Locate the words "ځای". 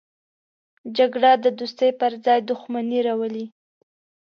2.25-2.39